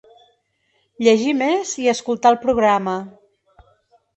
[1.07, 2.97] Llegir més i escoltar el programa….